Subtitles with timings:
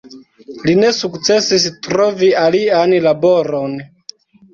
[0.67, 3.77] Li ne sukcesis trovi alian laboron.